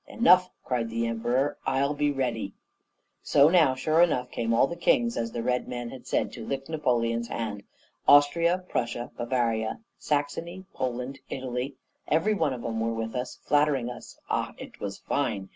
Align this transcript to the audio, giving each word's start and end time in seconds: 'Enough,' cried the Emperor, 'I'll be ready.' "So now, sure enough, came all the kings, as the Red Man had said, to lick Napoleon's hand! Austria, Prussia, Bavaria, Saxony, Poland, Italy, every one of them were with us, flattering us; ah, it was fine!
'Enough,' 0.07 0.49
cried 0.63 0.89
the 0.89 1.05
Emperor, 1.05 1.59
'I'll 1.67 1.93
be 1.93 2.11
ready.' 2.11 2.53
"So 3.21 3.49
now, 3.49 3.75
sure 3.75 4.01
enough, 4.01 4.31
came 4.31 4.51
all 4.51 4.65
the 4.65 4.75
kings, 4.75 5.15
as 5.15 5.31
the 5.31 5.43
Red 5.43 5.67
Man 5.67 5.91
had 5.91 6.07
said, 6.07 6.31
to 6.33 6.43
lick 6.43 6.67
Napoleon's 6.67 7.27
hand! 7.27 7.61
Austria, 8.07 8.65
Prussia, 8.67 9.11
Bavaria, 9.15 9.79
Saxony, 9.99 10.65
Poland, 10.73 11.19
Italy, 11.29 11.75
every 12.07 12.33
one 12.33 12.51
of 12.51 12.63
them 12.63 12.79
were 12.79 12.95
with 12.95 13.13
us, 13.13 13.37
flattering 13.43 13.91
us; 13.91 14.17
ah, 14.27 14.53
it 14.57 14.79
was 14.79 14.97
fine! 14.97 15.49